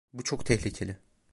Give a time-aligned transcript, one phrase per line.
[0.13, 0.97] Bu çok tehlikeli.